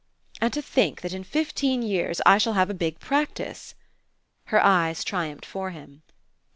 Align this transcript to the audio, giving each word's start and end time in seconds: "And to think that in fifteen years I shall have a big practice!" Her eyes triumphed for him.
"And 0.41 0.51
to 0.53 0.63
think 0.63 1.01
that 1.01 1.13
in 1.13 1.23
fifteen 1.23 1.83
years 1.83 2.21
I 2.25 2.39
shall 2.39 2.53
have 2.53 2.71
a 2.71 2.73
big 2.73 2.99
practice!" 2.99 3.75
Her 4.45 4.59
eyes 4.59 5.03
triumphed 5.03 5.45
for 5.45 5.69
him. 5.69 6.01